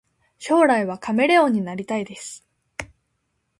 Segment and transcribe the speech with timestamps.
[0.39, 2.43] 将来はカメレオンになりたいです